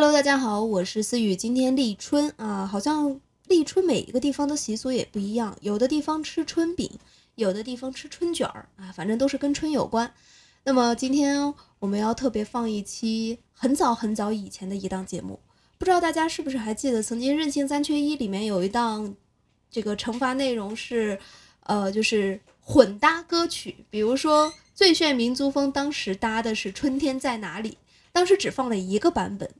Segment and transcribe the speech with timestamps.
[0.00, 1.34] Hello，大家好，我是思雨。
[1.34, 6.88] 今天立春啊，好像立春每一个地方的习俗也不一样，有的地方吃春饼，
[7.34, 10.14] 有的地方吃春卷儿啊，反正都是跟春有关。
[10.62, 15.40] 那么今天我们要特别放一期很早很早以前的一档节目，
[15.78, 19.16] 不知道大家是不是还记得，曾经《任性三缺一》里面有一档，
[19.68, 21.18] 这个惩罚内容是，
[21.64, 27.70] 呃，就是混搭歌曲，比如说《最炫民族风》当时搭的是《春天在哪里》，
[28.12, 29.50] 当时只放了一个版本。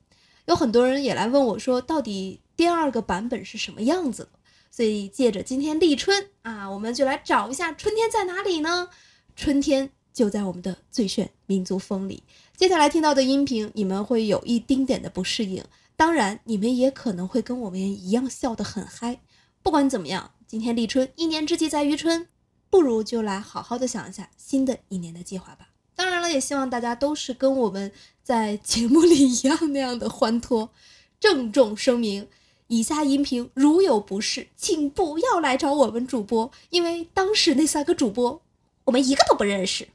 [0.48, 4.30] 有很多人也来问我，说到底第二个版本是什么样子？
[4.70, 8.88] 所以借着今天立春啊，我们就来找一下春天在哪里呢？
[9.37, 12.23] 春天就在我们的最炫民族风里。
[12.56, 15.62] 接下来听到的音频，你们会有一丁点的不适应，
[15.96, 19.20] 当然你们也可能会跟我们一样笑得很嗨。
[19.62, 22.26] 不管怎么样，今天立春，一年之计在于春，
[22.70, 25.68] 不如就来好好的想一下新的一年的计划吧。
[25.98, 27.91] 当然了，也希望大家都是跟我们
[28.23, 30.71] 在节目里一样那样的欢脱。
[31.19, 32.29] 郑重声明，
[32.69, 38.40] 以下音频如有不适，请不要来找我们主播，因为当时那三个主播
[38.85, 39.88] 我们一个都不认识。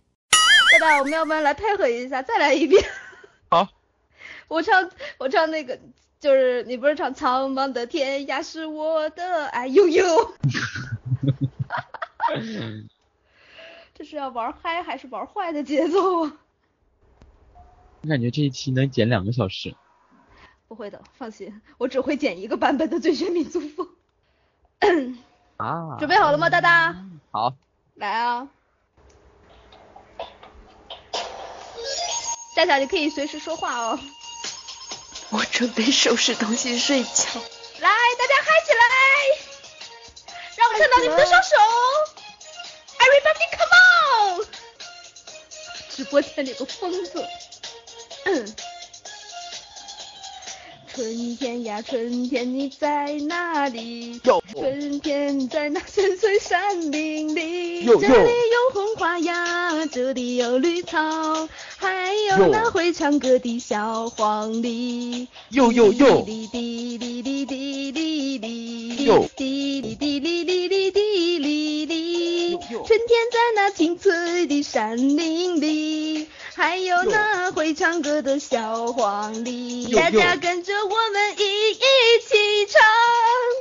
[0.78, 2.84] 大家，我们要不要来配合一下，再来一遍。
[3.50, 3.66] 好，
[4.50, 5.80] 我唱，我唱那个，
[6.20, 10.04] 就是你不是唱苍茫的天涯是我的爱，悠悠。
[14.04, 16.34] 这是要玩嗨还是玩坏的节奏啊？
[18.04, 19.74] 我感觉这一期能剪两个小时。
[20.68, 23.88] 不会的，放心，我只会剪一个版本的《最炫民族风》。
[25.56, 25.96] 啊！
[26.00, 26.94] 准备好了吗，大大？
[27.32, 27.56] 好。
[27.96, 28.50] 来啊！
[32.56, 33.98] 夏夏，你可以随时说话哦。
[35.30, 37.40] 我准备收拾东西睡觉。
[37.80, 38.84] 来，大家嗨起来！
[40.58, 41.56] 让我看到你们的双手。
[43.04, 43.63] Everybody come
[44.14, 44.46] on！
[45.90, 47.24] 直播间里个疯子。
[50.88, 54.22] 春天呀，春天你在哪里？
[54.52, 57.84] 春天在那深邃山林里。
[57.84, 65.28] 这里有红花呀，这里有绿草，还有那会唱歌的小黄鹂。
[65.50, 66.22] 哟哟哟！
[66.22, 68.96] 滴哩哩哩哩哩哩。
[69.36, 70.83] 滴哩哩哩哩哩哩哩哩。
[72.94, 76.28] 春天在那青翠的山林里。
[76.54, 81.80] 还有那会唱歌的小黄鹂，大家跟着我们一一
[82.22, 82.84] 起唱。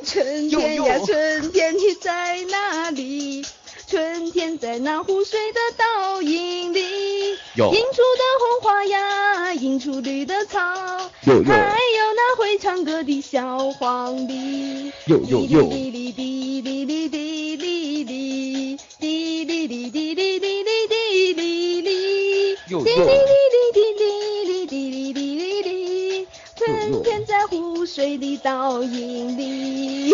[0.05, 3.43] 春天呀，春天你在哪里？
[3.89, 10.61] 春天在那湖水的倒影里，映出的红花呀，映出绿的草，
[11.25, 11.43] 还有
[12.15, 14.93] 那会唱歌的小黄鹂。
[15.07, 15.71] 哟哟哟！
[22.95, 23.09] 滴滴滴！
[23.73, 30.11] 滴滴滴滴滴滴滴哩哩哩哩，春天在湖水的倒影里。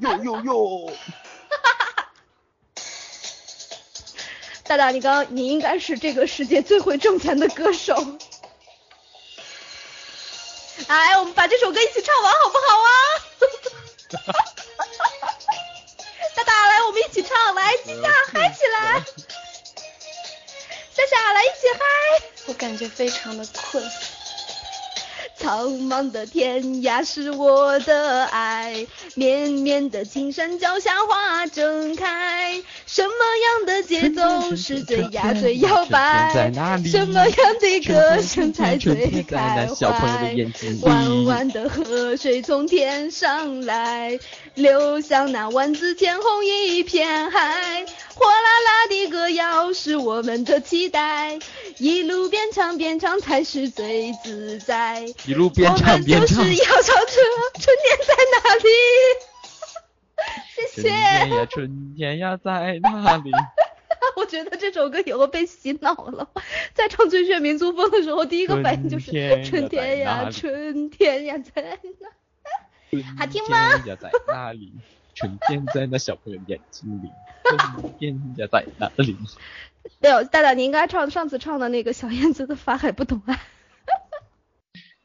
[0.00, 0.92] 哟哟哟！
[4.62, 7.94] 大大，你刚你应该是这个世界最会挣钱的歌手。
[10.86, 12.85] 来，我们把这首歌一起唱完好不好啊？
[22.66, 23.80] 感觉非常的困。
[25.36, 28.84] 苍茫的天涯是我的爱，
[29.14, 32.60] 绵绵的青山脚下花正开。
[32.86, 36.52] 什么样的节奏是最呀最摇摆？
[36.84, 40.16] 什么样的歌声才最开怀？
[40.82, 44.20] 弯弯的河水从天上来，
[44.54, 47.84] 流向那万紫千红一片海。
[48.14, 51.40] 火辣辣的歌谣是我们的期待，
[51.78, 55.04] 一路边唱边唱才是最自在。
[55.26, 56.38] 一路边唱边唱。
[56.38, 57.12] 我们就是要唱着
[57.60, 58.68] 春天在哪里？
[60.56, 60.88] 谢谢。
[60.88, 63.30] 春天呀，春天呀，在哪里？
[64.16, 66.28] 我觉得这首歌以后被洗脑了，
[66.72, 69.10] 在唱《最炫民族风》的时候，第一个反应就是
[69.44, 72.08] 春天呀，春天呀，在哪？
[73.18, 73.72] 好听吗？
[73.72, 74.72] 春天呀，在哪 里？
[75.14, 77.10] 春天在那小朋友眼睛里。
[77.44, 79.16] 春天呀，在哪里？
[80.00, 83.34] 对，大大，你应该唱上次唱的那个小燕子的《法海不懂爱》。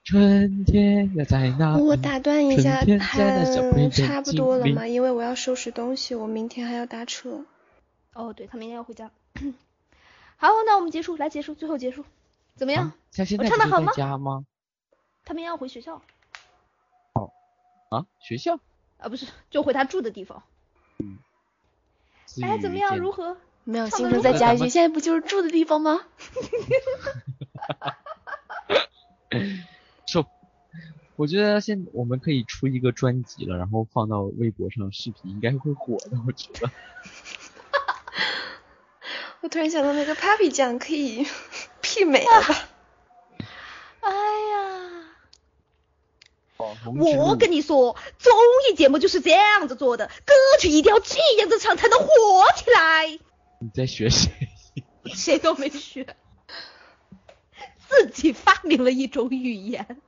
[0.04, 1.84] 春天呀，在哪里？
[1.84, 4.88] 我打断一下，还差不多了吗？
[4.88, 7.46] 因为我要收拾东西，我明天还要搭车。
[8.14, 9.12] 哦，对他明天要回家。
[10.38, 12.04] 好，那我们结束，来结束，最后结束，
[12.56, 12.92] 怎么样？
[13.16, 13.92] 我唱的好吗？
[13.94, 14.46] 家吗？
[15.24, 16.02] 他明天要回学校。
[17.14, 17.32] 哦，
[17.90, 18.60] 啊，学校？
[18.98, 20.42] 啊，不是，就回他住的地方。
[20.98, 21.20] 嗯。
[22.42, 22.98] 哎，怎么样？
[22.98, 23.38] 如何？
[23.64, 26.02] 没有，新生再加一句，现在不就是住的地方吗？
[31.22, 31.24] 收。
[31.24, 36.12] 我觉得现我们可以出一个专辑了，然后放到微博上视频，应该会火的。
[36.26, 36.72] 我觉得。
[39.42, 41.26] 我突然想到那个 Papi 酱可以
[41.82, 42.70] 媲美了吧？
[44.02, 45.04] 哎呀！
[46.58, 48.34] 我跟你说，综
[48.70, 52.08] 艺节目就是这样子做的，歌曲一定要这样子唱才能火
[52.56, 53.20] 起来。
[53.60, 54.32] 你在学谁？
[55.14, 56.16] 谁都没学，
[57.88, 60.02] 自己发明了一种语言。